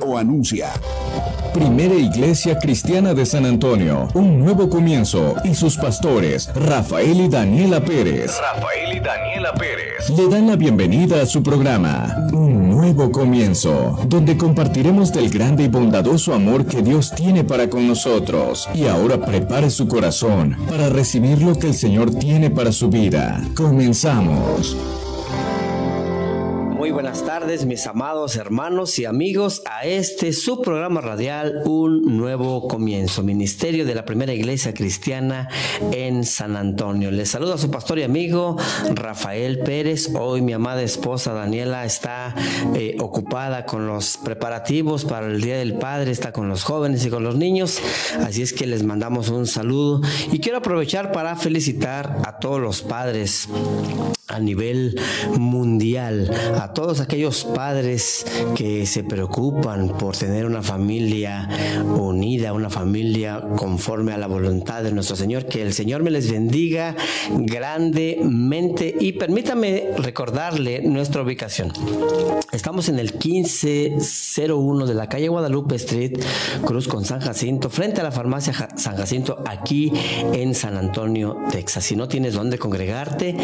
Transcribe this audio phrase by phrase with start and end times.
[0.00, 0.70] o anuncia.
[1.52, 7.80] Primera Iglesia Cristiana de San Antonio, un nuevo comienzo y sus pastores, Rafael y Daniela
[7.80, 8.38] Pérez.
[8.40, 10.08] Rafael y Daniela Pérez.
[10.16, 15.68] Le dan la bienvenida a su programa, Un Nuevo Comienzo, donde compartiremos del grande y
[15.68, 18.68] bondadoso amor que Dios tiene para con nosotros.
[18.74, 23.42] Y ahora prepare su corazón para recibir lo que el Señor tiene para su vida.
[23.56, 24.76] Comenzamos.
[26.92, 33.22] Buenas tardes, mis amados hermanos y amigos, a este su programa radial Un Nuevo Comienzo,
[33.22, 35.48] Ministerio de la Primera Iglesia Cristiana
[35.90, 37.10] en San Antonio.
[37.10, 38.58] Les a su pastor y amigo
[38.94, 40.10] Rafael Pérez.
[40.14, 42.34] Hoy mi amada esposa Daniela está
[42.74, 47.10] eh, ocupada con los preparativos para el Día del Padre, está con los jóvenes y
[47.10, 47.80] con los niños,
[48.20, 52.82] así es que les mandamos un saludo y quiero aprovechar para felicitar a todos los
[52.82, 53.48] padres
[54.32, 54.98] a nivel
[55.38, 61.48] mundial, a todos aquellos padres que se preocupan por tener una familia
[61.96, 65.46] unida, una familia conforme a la voluntad de nuestro Señor.
[65.46, 66.96] Que el Señor me les bendiga
[67.30, 71.72] grandemente y permítame recordarle nuestra ubicación.
[72.52, 76.20] Estamos en el 1501 de la calle Guadalupe Street,
[76.64, 79.92] Cruz con San Jacinto, frente a la farmacia San Jacinto, aquí
[80.32, 81.84] en San Antonio, Texas.
[81.84, 83.36] Si no tienes dónde congregarte,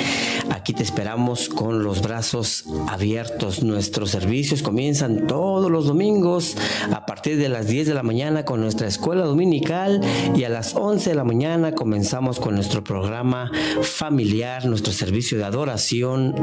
[0.51, 3.63] aquí te esperamos con los brazos abiertos.
[3.63, 6.57] Nuestros servicios comienzan todos los domingos
[6.93, 10.01] a partir de las 10 de la mañana con nuestra escuela dominical
[10.35, 13.51] y a las 11 de la mañana comenzamos con nuestro programa
[13.83, 16.35] familiar, nuestro servicio de adoración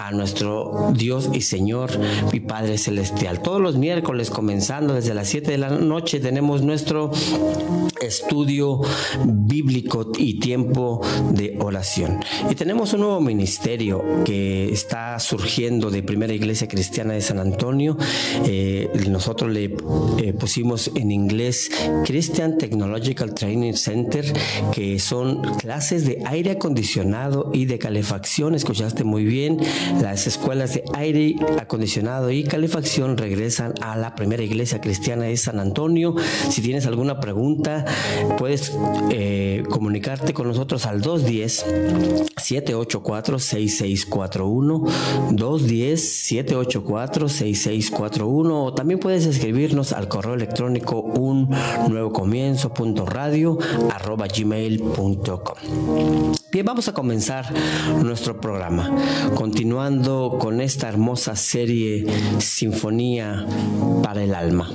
[0.00, 1.90] a nuestro Dios y Señor,
[2.32, 3.42] mi Padre Celestial.
[3.42, 7.10] Todos los miércoles comenzando desde las 7 de la noche tenemos nuestro
[8.00, 8.80] estudio
[9.24, 11.00] bíblico y tiempo
[11.32, 12.20] de oración.
[12.50, 13.51] Y tenemos un nuevo ministerio
[14.24, 17.96] que está surgiendo de Primera Iglesia Cristiana de San Antonio.
[18.46, 19.64] Eh, nosotros le
[20.18, 21.70] eh, pusimos en inglés
[22.04, 24.24] Christian Technological Training Center,
[24.72, 28.54] que son clases de aire acondicionado y de calefacción.
[28.54, 29.58] Escuchaste muy bien.
[30.00, 35.60] Las escuelas de aire acondicionado y calefacción regresan a la Primera Iglesia Cristiana de San
[35.60, 36.14] Antonio.
[36.48, 37.84] Si tienes alguna pregunta,
[38.38, 38.72] puedes
[39.10, 41.64] eh, comunicarte con nosotros al 210
[42.42, 44.84] 784 6 6641
[45.32, 47.26] 210 784
[48.64, 51.48] o también puedes escribirnos al correo electrónico un
[51.88, 53.58] nuevo comienzo punto radio
[53.90, 55.56] arroba gmail.com
[56.52, 57.46] Bien, vamos a comenzar
[58.02, 58.94] nuestro programa,
[59.34, 62.04] continuando con esta hermosa serie
[62.40, 63.46] Sinfonía
[64.02, 64.68] para el Alma.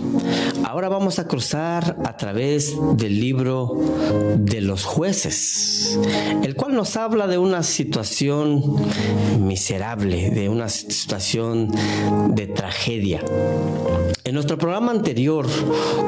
[0.70, 3.72] Ahora vamos a cruzar a través del libro
[4.38, 5.98] de los jueces,
[6.44, 8.76] el cual nos habla de una situación
[9.40, 11.72] miserable, de una situación
[12.36, 13.24] de tragedia.
[14.26, 15.48] En nuestro programa anterior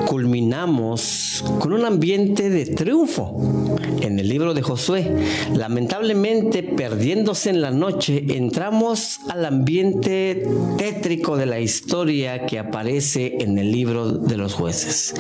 [0.06, 5.12] culminamos con un ambiente de triunfo en el libro de Josué.
[5.54, 10.44] Lamentablemente, perdiéndose en la noche, entramos al ambiente
[10.78, 15.14] tétrico de la historia que aparece en el libro de los jueces.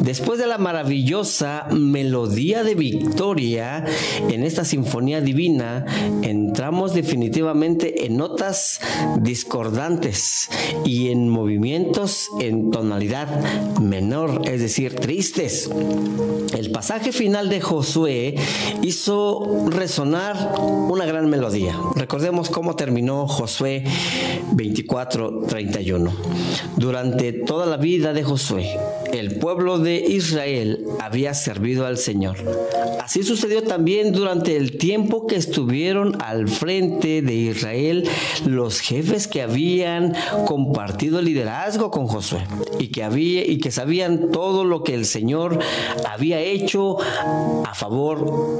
[0.00, 3.84] Después de la maravillosa melodía de victoria
[4.28, 5.84] en esta sinfonía divina,
[6.22, 8.80] entramos definitivamente en notas
[9.20, 10.48] discordantes
[10.84, 15.70] y en movimientos en tonalidad menor, es decir, tristes.
[16.56, 18.21] El pasaje final de Josué
[18.82, 21.78] hizo resonar una gran melodía.
[21.96, 23.84] Recordemos cómo terminó Josué
[24.52, 26.12] 24:31.
[26.76, 28.78] Durante toda la vida de Josué,
[29.12, 32.36] el pueblo de Israel había servido al Señor.
[33.02, 38.08] Así sucedió también durante el tiempo que estuvieron al frente de Israel
[38.46, 40.14] los jefes que habían
[40.46, 42.46] compartido liderazgo con Josué
[42.78, 45.58] y que había y que sabían todo lo que el Señor
[46.08, 46.96] había hecho
[47.64, 48.11] a favor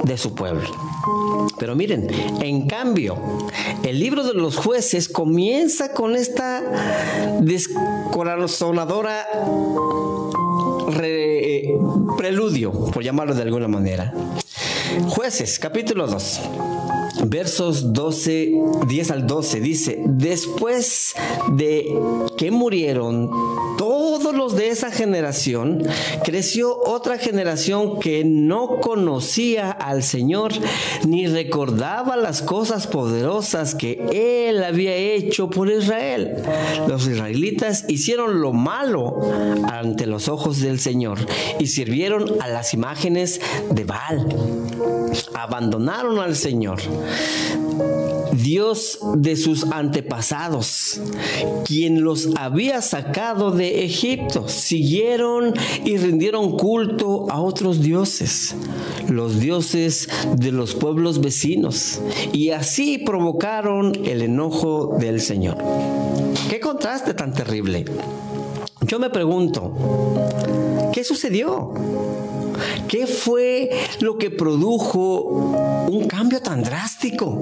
[0.03, 0.69] de su pueblo.
[1.57, 2.07] Pero miren,
[2.41, 3.17] en cambio,
[3.83, 9.25] el libro de los jueces comienza con esta descorazonadora
[11.01, 11.73] eh,
[12.17, 14.13] preludio, por llamarlo de alguna manera.
[15.09, 16.41] Jueces, capítulo 2
[17.25, 18.53] versos 12,
[18.87, 21.13] 10 al 12, dice, después
[21.53, 21.95] de
[22.37, 23.29] que murieron
[23.77, 25.83] todos los de esa generación,
[26.23, 30.53] creció otra generación que no conocía al Señor
[31.07, 36.35] ni recordaba las cosas poderosas que Él había hecho por Israel.
[36.87, 39.19] Los israelitas hicieron lo malo
[39.67, 41.19] ante los ojos del Señor
[41.59, 44.27] y sirvieron a las imágenes de Baal
[45.33, 46.79] abandonaron al Señor.
[48.35, 50.99] Dios de sus antepasados,
[51.65, 54.47] quien los había sacado de Egipto.
[54.47, 55.53] Siguieron
[55.85, 58.55] y rindieron culto a otros dioses,
[59.07, 61.99] los dioses de los pueblos vecinos,
[62.31, 65.57] y así provocaron el enojo del Señor.
[66.49, 67.85] ¿Qué contraste tan terrible?
[68.81, 69.73] Yo me pregunto,
[70.91, 71.73] ¿qué sucedió?
[72.87, 73.69] ¿Qué fue
[73.99, 77.41] lo que produjo un cambio tan drástico?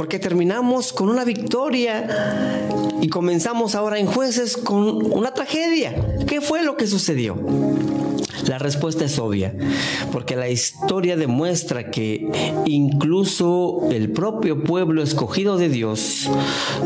[0.00, 2.08] Porque terminamos con una victoria
[3.02, 5.94] y comenzamos ahora en jueces con una tragedia.
[6.26, 7.36] ¿Qué fue lo que sucedió?
[8.46, 9.54] La respuesta es obvia,
[10.10, 12.30] porque la historia demuestra que
[12.64, 16.30] incluso el propio pueblo escogido de Dios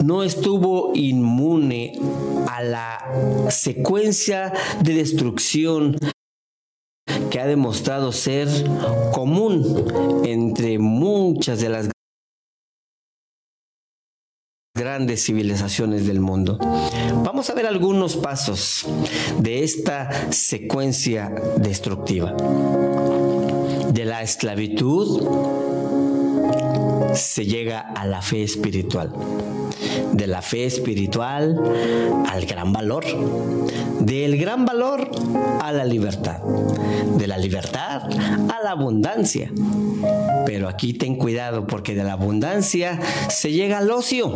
[0.03, 1.93] no estuvo inmune
[2.49, 4.53] a la secuencia
[4.83, 6.01] de destrucción
[7.31, 8.49] que ha demostrado ser
[9.13, 9.85] común
[10.25, 11.94] entre muchas de las
[14.77, 16.59] grandes civilizaciones del mundo.
[17.23, 18.85] Vamos a ver algunos pasos
[19.39, 22.35] de esta secuencia destructiva.
[23.93, 25.23] De la esclavitud
[27.15, 29.13] se llega a la fe espiritual
[30.15, 31.61] de la fe espiritual
[32.29, 33.05] al gran valor,
[34.01, 35.11] del gran valor
[35.61, 36.39] a la libertad,
[37.17, 38.03] de la libertad
[38.49, 39.51] a la abundancia.
[40.47, 44.31] Pero aquí ten cuidado porque de la abundancia se llega al ocio,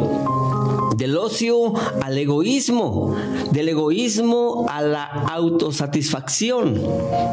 [0.98, 3.16] del ocio al egoísmo,
[3.52, 6.82] del egoísmo a la autosatisfacción,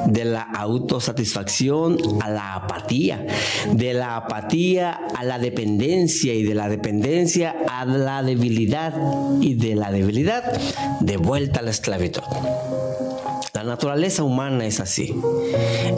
[0.06, 3.25] de la autosatisfacción a la apatía,
[3.71, 8.94] de la apatía a la dependencia y de la dependencia a la debilidad
[9.41, 10.44] y de la debilidad
[11.00, 12.21] de vuelta a la esclavitud.
[13.53, 15.15] La naturaleza humana es así.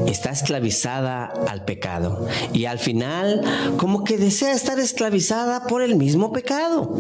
[0.06, 3.42] Está esclavizada al pecado y al final
[3.78, 6.96] como que desea estar esclavizada por el mismo pecado.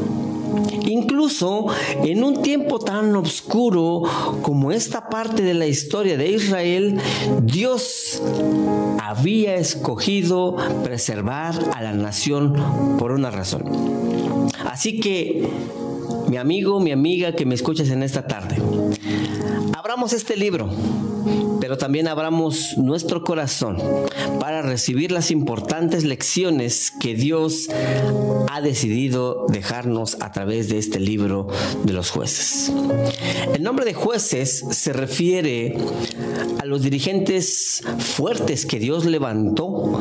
[0.88, 1.67] Incluso
[2.03, 4.03] en un tiempo tan oscuro
[4.41, 6.99] como esta parte de la historia de Israel,
[7.44, 8.21] Dios
[9.01, 12.55] había escogido preservar a la nación
[12.97, 13.63] por una razón.
[14.65, 15.47] Así que,
[16.29, 18.57] mi amigo, mi amiga que me escuchas en esta tarde,
[19.73, 20.69] abramos este libro
[21.59, 23.77] pero también abramos nuestro corazón
[24.39, 27.69] para recibir las importantes lecciones que Dios
[28.50, 31.48] ha decidido dejarnos a través de este libro
[31.83, 32.71] de los jueces.
[33.54, 35.77] El nombre de jueces se refiere
[36.59, 40.00] a los dirigentes fuertes que Dios levantó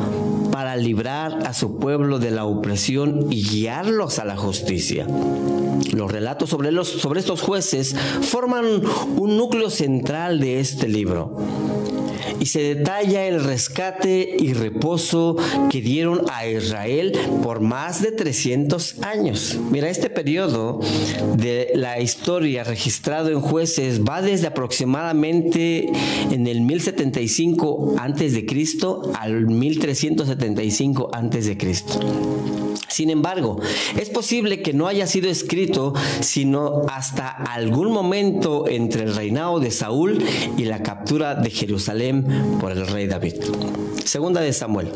[0.51, 5.05] para librar a su pueblo de la opresión y guiarlos a la justicia.
[5.93, 8.65] Los relatos sobre, los, sobre estos jueces forman
[9.17, 11.37] un núcleo central de este libro
[12.39, 15.35] y se detalla el rescate y reposo
[15.69, 17.13] que dieron a Israel
[17.43, 19.57] por más de 300 años.
[19.71, 20.79] Mira, este periodo
[21.35, 25.89] de la historia registrado en jueces va desde aproximadamente
[26.31, 31.99] en el 1075 antes de Cristo al 1375 antes de Cristo.
[32.87, 33.59] Sin embargo,
[33.97, 39.71] es posible que no haya sido escrito sino hasta algún momento entre el reinado de
[39.71, 40.23] Saúl
[40.57, 42.25] y la captura de Jerusalén
[42.59, 43.35] por el rey David.
[44.03, 44.91] Segunda de Samuel,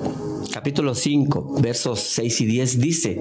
[0.52, 3.20] capítulo 5, versos 6 y 10 dice,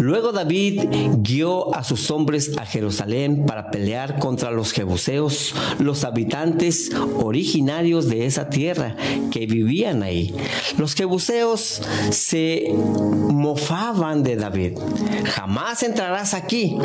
[0.00, 0.82] Luego David
[1.22, 6.90] guió a sus hombres a Jerusalén para pelear contra los jebuseos, los habitantes
[7.22, 8.96] originarios de esa tierra
[9.32, 10.34] que vivían ahí.
[10.76, 14.78] Los jebuseos se mofaban de David.
[15.24, 16.78] Jamás entrarás aquí.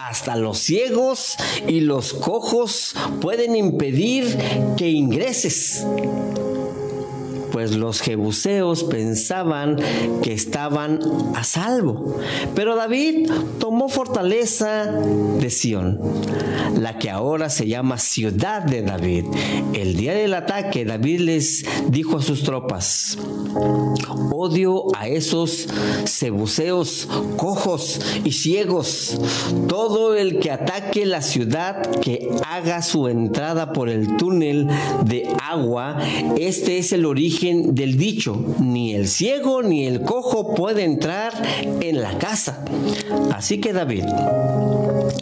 [0.00, 1.36] Hasta los ciegos
[1.68, 4.38] y los cojos pueden impedir
[4.76, 5.84] que ingreses
[7.54, 9.76] pues los jebuseos pensaban
[10.24, 10.98] que estaban
[11.36, 12.18] a salvo.
[12.56, 13.30] Pero David
[13.60, 16.00] tomó fortaleza de Sión,
[16.80, 19.26] la que ahora se llama ciudad de David.
[19.72, 23.18] El día del ataque, David les dijo a sus tropas,
[24.32, 25.68] odio a esos
[26.06, 29.16] jebuseos cojos y ciegos.
[29.68, 34.66] Todo el que ataque la ciudad, que haga su entrada por el túnel
[35.04, 35.98] de agua,
[36.36, 41.32] este es el origen del dicho, ni el ciego ni el cojo puede entrar
[41.80, 42.64] en la casa.
[43.32, 44.04] Así que David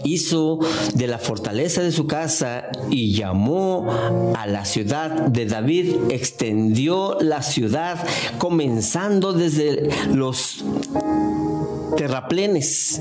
[0.04, 0.60] hizo
[0.94, 3.90] de la fortaleza de su casa y llamó
[4.36, 7.98] a la ciudad de David, extendió la ciudad
[8.38, 10.64] comenzando desde los
[11.96, 13.00] terraplenes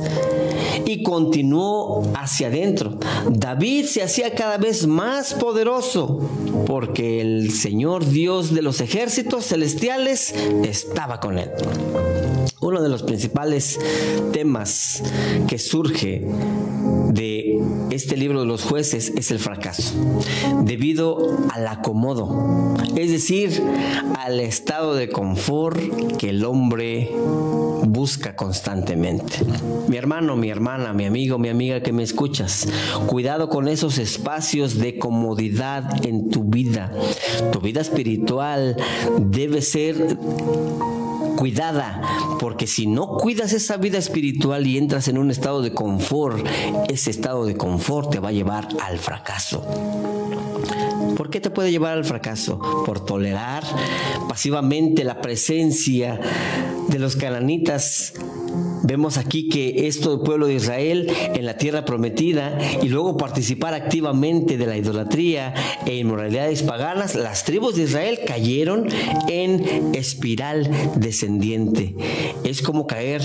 [0.85, 2.97] y continuó hacia adentro.
[3.29, 6.19] David se hacía cada vez más poderoso
[6.67, 10.33] porque el Señor Dios de los ejércitos celestiales
[10.63, 11.49] estaba con él.
[12.61, 13.79] Uno de los principales
[14.31, 15.03] temas
[15.47, 16.27] que surge
[17.09, 17.50] de
[17.91, 19.93] este libro de los jueces es el fracaso,
[20.63, 23.61] debido al acomodo, es decir,
[24.17, 25.79] al estado de confort
[26.17, 27.11] que el hombre
[27.83, 29.39] busca constantemente.
[29.87, 32.67] Mi hermano, mi hermana, mi amigo, mi amiga que me escuchas,
[33.07, 36.91] cuidado con esos espacios de comodidad en tu vida.
[37.51, 38.77] Tu vida espiritual
[39.19, 40.17] debe ser
[41.41, 41.99] cuidada,
[42.39, 46.45] porque si no cuidas esa vida espiritual y entras en un estado de confort,
[46.87, 49.65] ese estado de confort te va a llevar al fracaso.
[51.17, 52.59] ¿Por qué te puede llevar al fracaso?
[52.85, 53.63] Por tolerar
[54.29, 56.19] pasivamente la presencia
[56.89, 58.13] de los cananitas
[58.83, 63.73] Vemos aquí que esto del pueblo de Israel en la tierra prometida y luego participar
[63.73, 65.53] activamente de la idolatría
[65.85, 68.87] e inmoralidades paganas, las tribus de Israel cayeron
[69.27, 71.95] en espiral descendiente.
[72.43, 73.21] Es como caer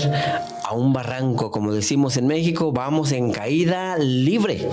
[0.67, 4.67] a un barranco, como decimos en México, vamos en caída libre.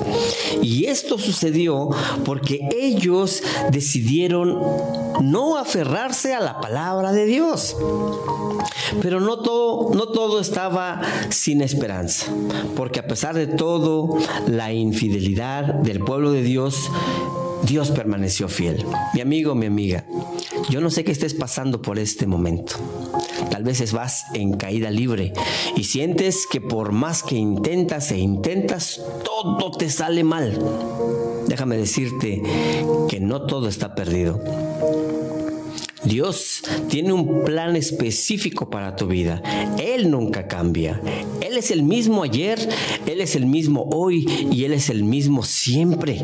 [0.61, 1.91] Y esto sucedió
[2.25, 4.61] porque ellos decidieron
[5.21, 7.77] no aferrarse a la palabra de Dios.
[9.03, 12.27] Pero no todo, no todo estaba sin esperanza,
[12.75, 16.91] porque a pesar de todo, la infidelidad del pueblo de Dios,
[17.63, 18.85] Dios permaneció fiel.
[19.15, 20.05] Mi amigo, mi amiga,
[20.71, 22.77] yo no sé qué estés pasando por este momento.
[23.51, 25.33] Tal vez vas en caída libre
[25.77, 30.59] y sientes que por más que intentas e intentas, todo te sale mal.
[31.47, 32.43] Déjame decirte
[33.09, 34.41] que no todo está perdido.
[36.05, 39.43] Dios tiene un plan específico para tu vida.
[39.79, 41.01] Él nunca cambia.
[41.41, 42.59] Él es el mismo ayer,
[43.07, 46.23] Él es el mismo hoy y Él es el mismo siempre.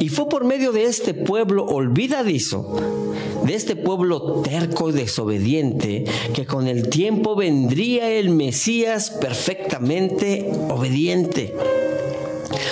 [0.00, 2.76] Y fue por medio de este pueblo olvidadizo,
[3.44, 11.54] de este pueblo terco y desobediente, que con el tiempo vendría el Mesías perfectamente obediente.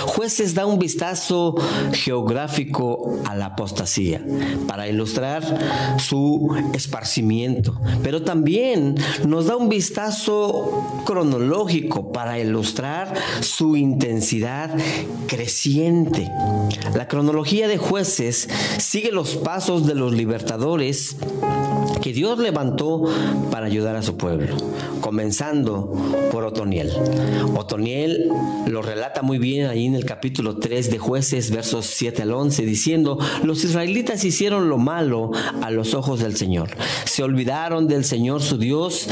[0.06, 1.54] Jueces da un vistazo
[1.92, 4.24] geográfico a la apostasía
[4.66, 5.42] para ilustrar
[5.98, 14.70] su esparcimiento, pero también nos da un vistazo cronológico para ilustrar su intensidad
[15.26, 16.30] creciente.
[16.94, 18.48] La cronología de jueces
[18.78, 21.16] sigue los pasos de los libertadores
[22.02, 23.04] que Dios levantó
[23.50, 24.54] para ayudar a su pueblo,
[25.00, 25.92] comenzando
[26.30, 26.92] por Otoniel.
[27.56, 28.28] Otoniel
[28.66, 32.66] lo relata muy bien ahí en el capítulo 3 de jueces, versos 7 al 11,
[32.66, 35.30] diciendo, los israelitas hicieron lo malo
[35.62, 36.70] a los ojos del Señor.
[37.04, 39.06] Se olvidaron del Señor su Dios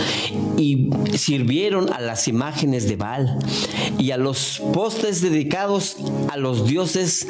[0.59, 3.38] y sirvieron a las imágenes de Baal
[3.99, 5.97] y a los postes dedicados
[6.28, 7.26] a los dioses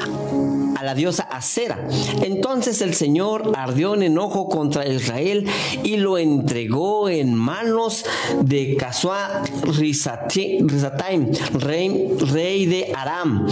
[0.80, 1.87] a la diosa Acera.
[2.22, 5.46] Entonces el Señor ardió en enojo contra Israel
[5.84, 8.06] y lo entregó en manos
[8.42, 10.66] de Casuá Rizataim,
[11.52, 13.46] rey, rey de Aram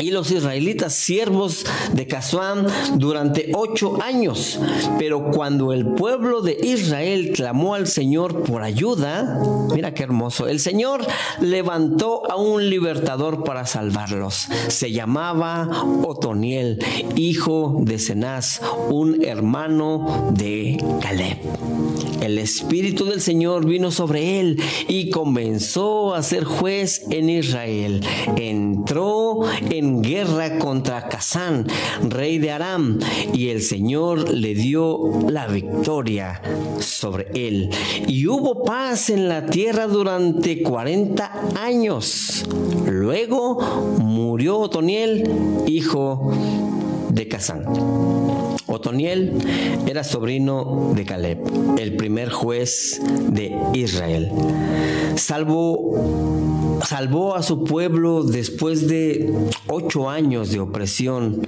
[0.00, 2.66] y los israelitas siervos de Casuán
[2.96, 4.58] durante ocho años.
[4.98, 9.40] Pero cuando el pueblo de Israel clamó al Señor por ayuda,
[9.74, 11.06] mira qué hermoso, el Señor
[11.40, 14.48] levantó a un libertador para salvarlos.
[14.68, 15.68] Se llamaba
[16.04, 16.78] Otoniel,
[17.16, 21.38] hijo de Cenaz, un hermano de Caleb.
[22.20, 28.04] El Espíritu del Señor vino sobre él y comenzó a ser juez en Israel.
[28.36, 31.66] Entró en guerra contra Casán,
[32.08, 32.98] rey de Aram,
[33.32, 36.40] y el Señor le dio la victoria
[36.80, 37.70] sobre él.
[38.06, 42.44] Y hubo paz en la tierra durante 40 años.
[42.86, 43.58] Luego
[43.98, 45.30] murió Otoniel,
[45.66, 46.32] hijo
[47.10, 47.64] de Casán.
[48.68, 49.32] Otoniel
[49.86, 51.38] era sobrino de Caleb,
[51.78, 54.30] el primer juez de Israel.
[55.16, 55.96] Salvó,
[57.34, 59.34] a su pueblo después de
[59.68, 61.40] ocho años de opresión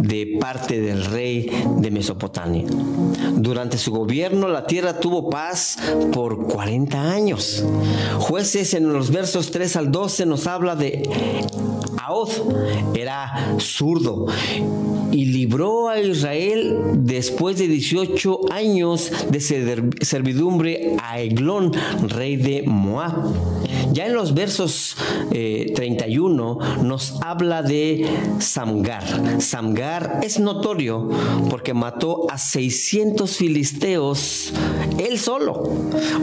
[0.00, 2.64] de parte del rey de Mesopotamia.
[3.36, 5.76] Durante su gobierno la tierra tuvo paz
[6.12, 7.64] por 40 años.
[8.18, 11.08] Jueces en los versos 3 al 12 nos habla de
[11.96, 12.42] Aoz,
[12.94, 14.26] era zurdo
[15.12, 19.40] y libró a Israel después de 18 años de
[20.00, 21.72] servidumbre a Eglón,
[22.08, 23.12] rey de Moab.
[23.92, 24.96] Ya en los versos
[25.30, 28.06] 31 eh, nos habla de
[28.38, 29.40] Samgar.
[29.40, 31.10] Samgar es notorio
[31.50, 34.54] porque mató a 600 filisteos
[34.98, 35.62] él solo,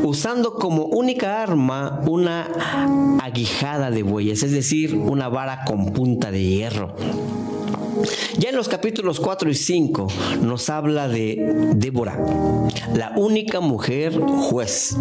[0.04, 6.44] usando como única arma una aguijada de bueyes, es decir, una vara con punta de
[6.44, 6.96] hierro.
[8.38, 10.08] Ya en los capítulos 4 y 5
[10.42, 12.18] nos habla de Débora,
[12.94, 14.96] la única mujer juez.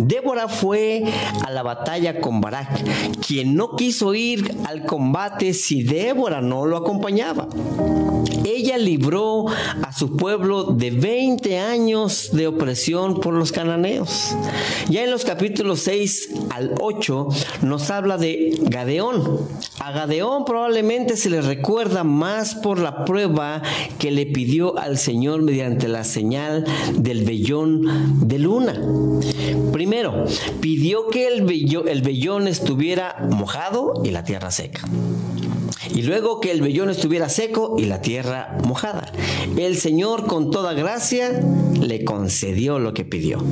[0.00, 1.04] Débora fue
[1.44, 2.84] a la batalla con Barak,
[3.26, 7.48] quien no quiso ir al combate si Débora no lo acompañaba.
[8.44, 14.36] Ella libró a su pueblo de 20 años de opresión por los cananeos.
[14.88, 17.28] Ya en los capítulos 6 al 8
[17.62, 19.40] nos habla de Gadeón.
[19.78, 23.62] A Gadeón probablemente se le recuerda más por la prueba
[23.98, 26.64] que le pidió al Señor mediante la señal
[26.96, 28.80] del vellón de luna.
[29.72, 30.24] Primero,
[30.60, 31.50] pidió que el,
[31.88, 34.82] el vellón estuviera mojado y la tierra seca
[35.94, 39.12] y luego que el vellón estuviera seco y la tierra mojada.
[39.56, 41.42] El Señor con toda gracia
[41.80, 43.42] le concedió lo que pidió.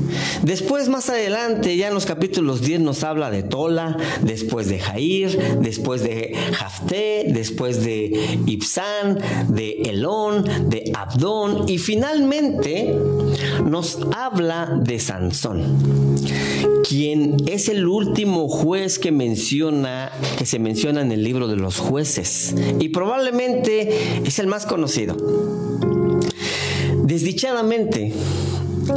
[0.43, 5.59] Después más adelante, ya en los capítulos 10 nos habla de Tola, después de Jair,
[5.61, 9.19] después de Jafté, después de Ibsán,
[9.49, 12.95] de Elón, de Abdón y finalmente
[13.65, 16.11] nos habla de Sansón
[16.91, 21.79] quien es el último juez que menciona, que se menciona en el libro de los
[21.79, 25.17] jueces, y probablemente es el más conocido.
[27.05, 28.13] Desdichadamente,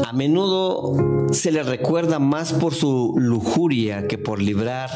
[0.05, 4.89] a menudo se le recuerda más por su lujuria que por librar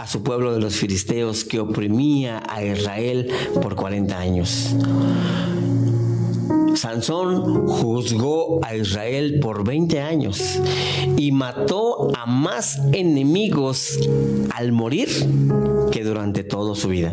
[0.00, 3.28] a su pueblo de los filisteos que oprimía a Israel
[3.62, 4.74] por 40 años.
[6.74, 10.60] Sansón juzgó a Israel por 20 años
[11.16, 13.98] y mató a más enemigos
[14.50, 15.08] al morir
[15.92, 17.12] que durante toda su vida.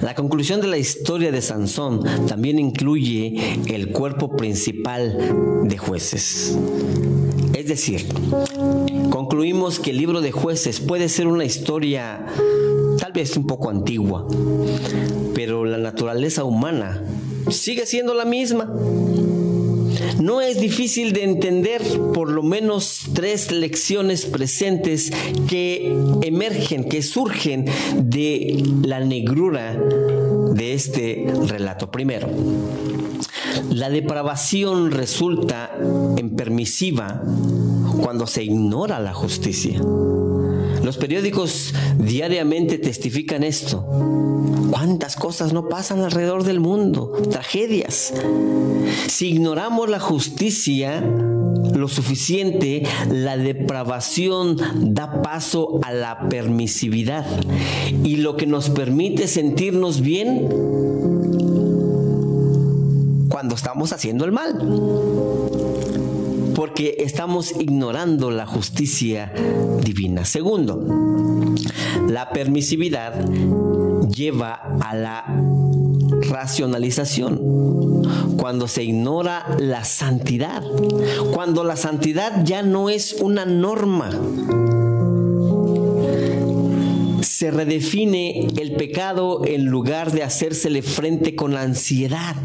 [0.00, 5.16] La conclusión de la historia de Sansón también incluye el cuerpo principal
[5.64, 6.56] de jueces.
[7.54, 8.06] Es decir,
[9.10, 12.26] concluimos que el libro de jueces puede ser una historia
[12.98, 14.26] tal vez un poco antigua,
[15.34, 17.02] pero la naturaleza humana
[17.50, 18.72] sigue siendo la misma.
[20.20, 25.12] No es difícil de entender por lo menos tres lecciones presentes
[25.48, 31.90] que emergen, que surgen de la negrura de este relato.
[31.90, 32.28] Primero,
[33.70, 35.70] la depravación resulta
[36.16, 37.22] en permisiva
[38.02, 39.80] cuando se ignora la justicia.
[40.88, 43.84] Los periódicos diariamente testifican esto.
[44.70, 47.12] ¿Cuántas cosas no pasan alrededor del mundo?
[47.30, 48.14] Tragedias.
[49.06, 51.02] Si ignoramos la justicia
[51.74, 54.56] lo suficiente, la depravación
[54.94, 57.26] da paso a la permisividad.
[58.02, 60.48] Y lo que nos permite sentirnos bien
[63.28, 65.47] cuando estamos haciendo el mal
[66.86, 69.32] estamos ignorando la justicia
[69.82, 70.24] divina.
[70.24, 70.86] Segundo,
[72.08, 73.28] la permisividad
[74.08, 75.24] lleva a la
[76.30, 78.04] racionalización,
[78.36, 80.62] cuando se ignora la santidad,
[81.32, 84.10] cuando la santidad ya no es una norma.
[87.22, 92.36] Se redefine el pecado en lugar de hacérsele frente con ansiedad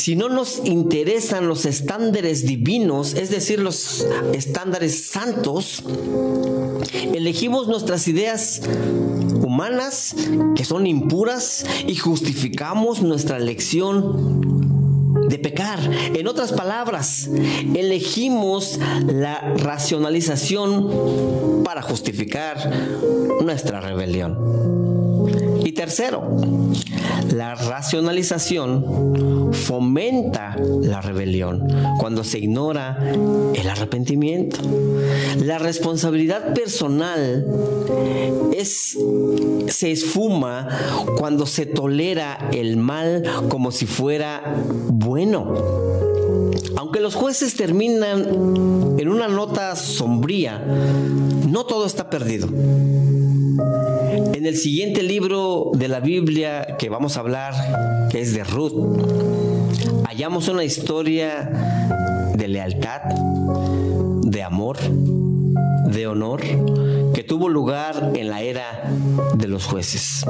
[0.00, 5.84] si no nos interesan los estándares divinos, es decir, los estándares santos,
[6.92, 8.62] elegimos nuestras ideas
[9.42, 10.16] humanas
[10.56, 15.78] que son impuras y justificamos nuestra elección de pecar.
[16.14, 17.28] En otras palabras,
[17.74, 22.72] elegimos la racionalización para justificar
[23.42, 24.99] nuestra rebelión.
[25.70, 26.36] Y tercero,
[27.32, 31.64] la racionalización fomenta la rebelión
[31.96, 32.98] cuando se ignora
[33.54, 34.58] el arrepentimiento.
[35.44, 37.46] La responsabilidad personal
[38.64, 40.66] se esfuma
[41.16, 44.56] cuando se tolera el mal como si fuera
[44.88, 46.09] bueno.
[46.76, 50.58] Aunque los jueces terminan en una nota sombría,
[51.48, 52.48] no todo está perdido.
[54.34, 58.72] En el siguiente libro de la Biblia que vamos a hablar, que es de Ruth,
[60.06, 61.50] hallamos una historia
[62.34, 63.02] de lealtad,
[64.22, 66.40] de amor, de honor,
[67.14, 68.90] que tuvo lugar en la era
[69.34, 70.24] de los jueces.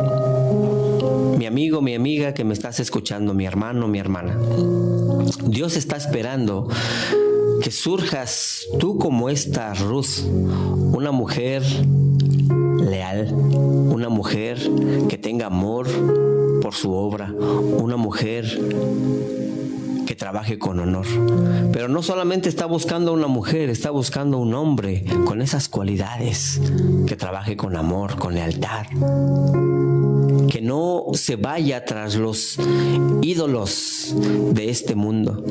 [1.39, 4.37] Mi amigo, mi amiga que me estás escuchando, mi hermano, mi hermana,
[5.45, 6.69] Dios está esperando
[7.63, 10.25] que surjas tú como esta Ruth,
[10.93, 11.63] una mujer
[12.81, 14.59] leal, una mujer
[15.09, 15.87] que tenga amor
[16.63, 18.47] por su obra, una mujer
[20.07, 21.07] que trabaje con honor.
[21.73, 26.61] Pero no solamente está buscando una mujer, está buscando un hombre con esas cualidades,
[27.07, 28.87] que trabaje con amor, con lealtad,
[30.51, 32.59] que no se vaya tras los
[33.23, 34.15] ídolos
[34.53, 35.43] de este mundo.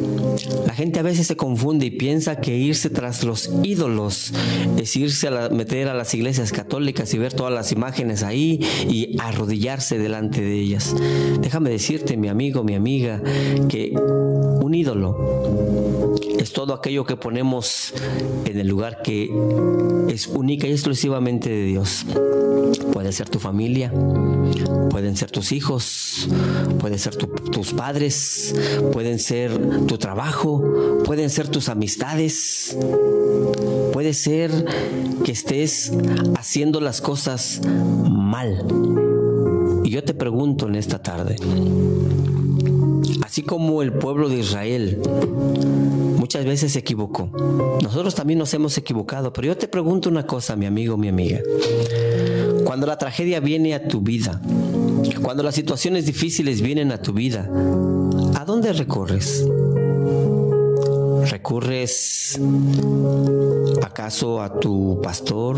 [0.68, 4.34] La gente a veces se confunde y piensa que irse tras los ídolos
[4.78, 9.18] es irse a meter a las iglesias católicas y ver todas las imágenes ahí y
[9.20, 10.96] arrodillarse delante de ellas.
[11.42, 13.22] Déjame decirte, mi amigo, mi amiga,
[13.70, 15.79] que un ídolo
[16.40, 17.94] es todo aquello que ponemos
[18.46, 19.30] en el lugar que
[20.08, 22.06] es única y exclusivamente de Dios.
[22.94, 23.92] Puede ser tu familia,
[24.90, 26.30] pueden ser tus hijos,
[26.80, 28.56] pueden ser tus padres,
[28.94, 32.78] pueden ser tu trabajo, pueden ser tus amistades.
[33.92, 34.66] Puede ser
[35.26, 35.92] que estés
[36.38, 37.60] haciendo las cosas
[38.10, 38.66] mal.
[39.84, 41.36] Y yo te pregunto en esta tarde,
[43.30, 45.00] así como el pueblo de Israel
[46.18, 47.30] muchas veces se equivocó,
[47.84, 51.40] nosotros también nos hemos equivocado, pero yo te pregunto una cosa, mi amigo, mi amiga.
[52.64, 54.42] Cuando la tragedia viene a tu vida,
[55.22, 57.48] cuando las situaciones difíciles vienen a tu vida,
[58.34, 59.46] ¿a dónde recorres?
[61.30, 62.42] ¿Recurres
[63.84, 65.56] acaso a tu pastor,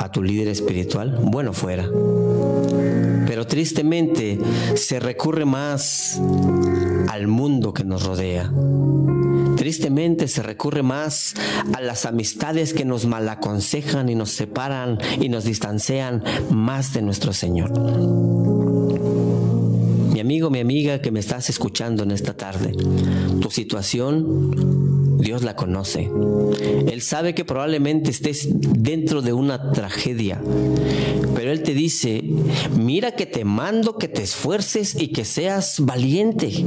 [0.00, 1.20] a tu líder espiritual?
[1.22, 1.88] Bueno, fuera.
[3.32, 4.38] Pero tristemente
[4.74, 6.20] se recurre más
[7.08, 8.52] al mundo que nos rodea.
[9.56, 11.32] Tristemente se recurre más
[11.72, 17.32] a las amistades que nos malaconsejan y nos separan y nos distancian más de nuestro
[17.32, 17.72] Señor.
[20.12, 22.72] Mi amigo, mi amiga que me estás escuchando en esta tarde,
[23.40, 24.91] tu situación
[25.22, 26.10] Dios la conoce.
[26.90, 30.42] Él sabe que probablemente estés dentro de una tragedia,
[31.34, 32.22] pero Él te dice,
[32.76, 36.64] mira que te mando que te esfuerces y que seas valiente.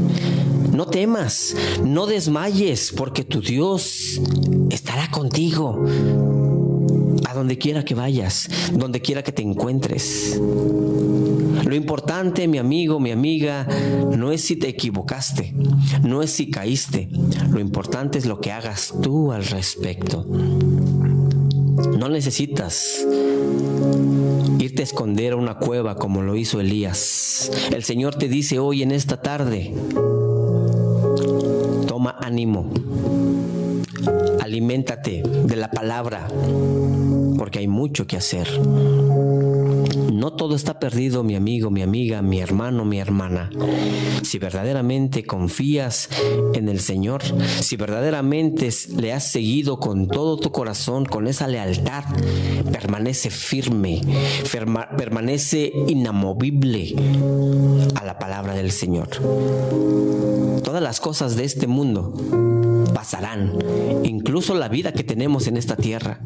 [0.71, 4.21] No temas, no desmayes, porque tu Dios
[4.69, 5.85] estará contigo.
[7.27, 10.39] A donde quiera que vayas, donde quiera que te encuentres.
[11.65, 13.67] Lo importante, mi amigo, mi amiga,
[14.15, 15.53] no es si te equivocaste,
[16.03, 17.09] no es si caíste.
[17.49, 20.25] Lo importante es lo que hagas tú al respecto.
[21.97, 23.05] No necesitas
[24.59, 27.51] irte a esconder a una cueva como lo hizo Elías.
[27.71, 29.73] El Señor te dice hoy en esta tarde,
[32.25, 32.69] ánimo.
[34.41, 36.27] Aliméntate de la palabra,
[37.37, 38.47] porque hay mucho que hacer.
[40.25, 43.51] No todo está perdido, mi amigo, mi amiga, mi hermano, mi hermana.
[44.23, 46.09] Si verdaderamente confías
[46.55, 47.21] en el Señor,
[47.61, 52.05] si verdaderamente le has seguido con todo tu corazón, con esa lealtad,
[52.71, 54.01] permanece firme,
[54.97, 56.95] permanece inamovible
[57.93, 59.09] a la palabra del Señor.
[60.63, 63.57] Todas las cosas de este mundo pasarán,
[64.03, 66.19] incluso la vida que tenemos en esta tierra,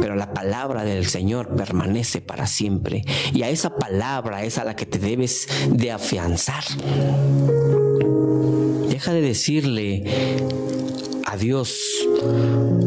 [0.00, 4.76] pero la palabra del Señor permanece para siempre y a esa palabra es a la
[4.76, 6.64] que te debes de afianzar.
[8.88, 10.04] Deja de decirle
[11.26, 11.78] a Dios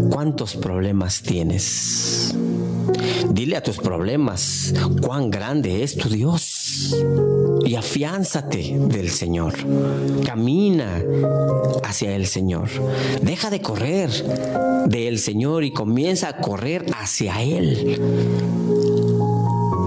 [0.09, 2.35] cuántos problemas tienes.
[3.29, 6.95] Dile a tus problemas cuán grande es tu Dios
[7.73, 9.55] y afiánzate del Señor.
[10.23, 11.01] Camina
[11.83, 12.69] hacia el Señor.
[13.23, 14.11] Deja de correr
[14.85, 17.99] del Señor y comienza a correr hacia Él.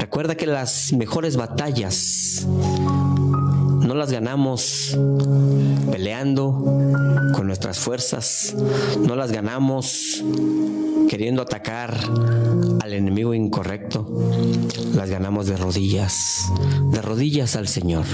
[0.00, 2.48] Recuerda que las mejores batallas
[3.86, 4.98] no las ganamos
[5.90, 6.52] peleando
[7.34, 8.54] con nuestras fuerzas,
[9.06, 10.24] no las ganamos
[11.08, 11.96] queriendo atacar
[12.80, 14.06] al enemigo incorrecto,
[14.94, 16.46] las ganamos de rodillas,
[16.90, 18.04] de rodillas al Señor.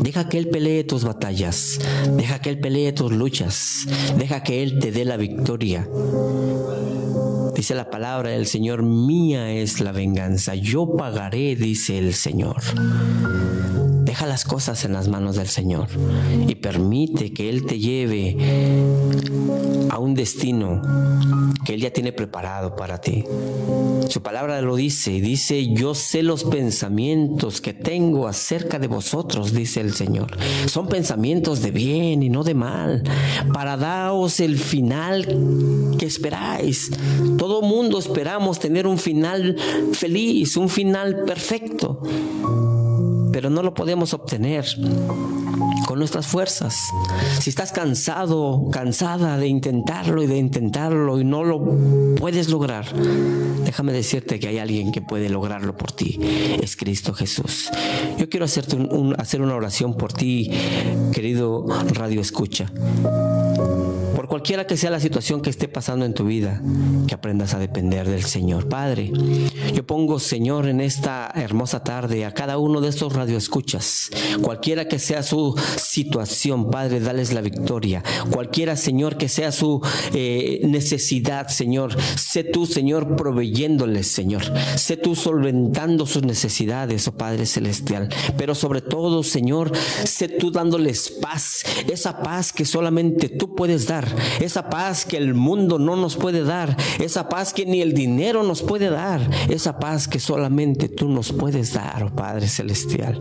[0.00, 1.78] Deja que Él pelee tus batallas,
[2.16, 5.86] deja que Él pelee tus luchas, deja que Él te dé la victoria.
[7.54, 12.62] Dice la palabra del Señor, mía es la venganza, yo pagaré, dice el Señor.
[14.16, 15.88] Deja las cosas en las manos del Señor
[16.48, 18.34] y permite que Él te lleve
[19.90, 20.80] a un destino
[21.66, 23.24] que Él ya tiene preparado para ti.
[24.08, 29.52] Su palabra lo dice, y dice, yo sé los pensamientos que tengo acerca de vosotros,
[29.52, 30.34] dice el Señor.
[30.64, 33.02] Son pensamientos de bien y no de mal,
[33.52, 35.26] para daros el final
[35.98, 36.90] que esperáis.
[37.36, 39.56] Todo mundo esperamos tener un final
[39.92, 42.00] feliz, un final perfecto
[43.36, 44.64] pero no lo podemos obtener
[45.86, 46.74] con nuestras fuerzas.
[47.38, 51.62] Si estás cansado, cansada de intentarlo y de intentarlo y no lo
[52.16, 52.86] puedes lograr,
[53.62, 56.18] déjame decirte que hay alguien que puede lograrlo por ti.
[56.62, 57.68] Es Cristo Jesús.
[58.16, 58.78] Yo quiero hacerte
[59.18, 60.50] hacer una oración por ti,
[61.12, 62.72] querido Radio Escucha
[64.26, 66.60] por cualquiera que sea la situación que esté pasando en tu vida,
[67.06, 68.68] que aprendas a depender del Señor.
[68.68, 69.12] Padre,
[69.72, 74.10] yo pongo, Señor, en esta hermosa tarde a cada uno de estos radioescuchas,
[74.42, 78.02] cualquiera que sea su situación, Padre, dales la victoria.
[78.30, 79.80] Cualquiera, Señor, que sea su
[80.12, 84.42] eh, necesidad, Señor, sé tú, Señor, proveyéndoles, Señor.
[84.74, 88.08] Sé tú solventando sus necesidades, oh Padre Celestial.
[88.36, 94.15] Pero sobre todo, Señor, sé tú dándoles paz, esa paz que solamente tú puedes dar,
[94.40, 98.42] esa paz que el mundo no nos puede dar, esa paz que ni el dinero
[98.42, 103.20] nos puede dar, esa paz que solamente tú nos puedes dar, oh Padre Celestial.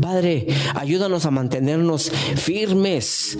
[0.00, 3.38] Padre, ayúdanos a mantenernos firmes,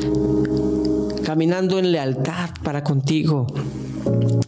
[1.25, 3.47] caminando en lealtad para contigo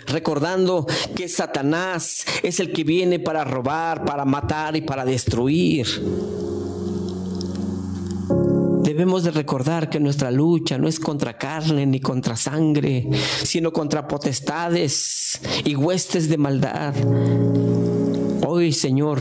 [0.07, 5.87] recordando que Satanás es el que viene para robar, para matar y para destruir.
[8.95, 13.09] Debemos de recordar que nuestra lucha no es contra carne ni contra sangre,
[13.43, 16.95] sino contra potestades y huestes de maldad.
[18.47, 19.19] Hoy, Señor,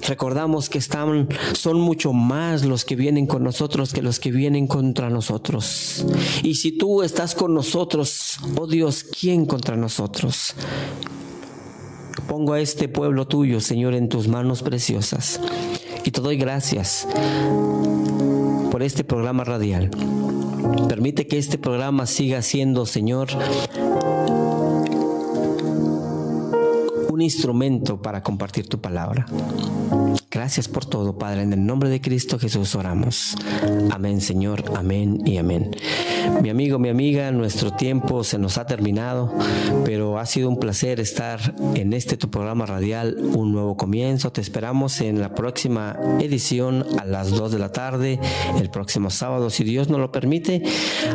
[0.00, 4.66] recordamos que están, son mucho más los que vienen con nosotros que los que vienen
[4.66, 6.06] contra nosotros.
[6.42, 10.54] Y si tú estás con nosotros, oh Dios, ¿quién contra nosotros?
[12.26, 15.38] Pongo a este pueblo tuyo, Señor, en tus manos preciosas.
[16.04, 17.06] Y te doy gracias
[18.70, 19.90] por este programa radial.
[20.88, 23.28] Permite que este programa siga siendo, Señor,
[27.08, 29.26] un instrumento para compartir tu palabra.
[30.48, 31.42] Gracias por todo, Padre.
[31.42, 33.36] En el nombre de Cristo Jesús oramos.
[33.90, 34.64] Amén, Señor.
[34.74, 35.76] Amén y amén.
[36.40, 39.30] Mi amigo, mi amiga, nuestro tiempo se nos ha terminado,
[39.84, 44.32] pero ha sido un placer estar en este tu programa radial, Un Nuevo Comienzo.
[44.32, 48.18] Te esperamos en la próxima edición a las 2 de la tarde,
[48.58, 50.62] el próximo sábado, si Dios nos lo permite,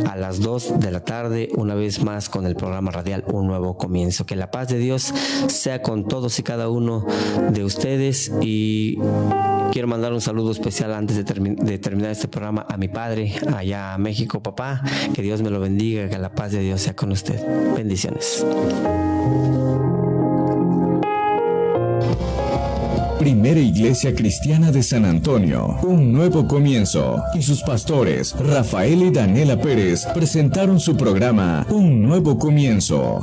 [0.08, 3.78] a las 2 de la tarde, una vez más con el programa radial Un Nuevo
[3.78, 4.28] Comienzo.
[4.28, 5.12] Que la paz de Dios
[5.48, 7.06] sea con todos y cada uno
[7.52, 9.00] de ustedes y
[9.74, 11.24] Quiero mandar un saludo especial antes de,
[11.80, 14.84] terminar este programa a mi padre, allá a México, papá.
[15.16, 17.44] Que Dios me lo bendiga, que la paz de Dios sea con usted.
[17.76, 18.46] Bendiciones.
[23.18, 29.60] Primera Iglesia Cristiana de San Antonio, un nuevo comienzo, y sus pastores, Rafael y Daniela
[29.60, 33.22] Pérez, presentaron su programa Un Nuevo Comienzo.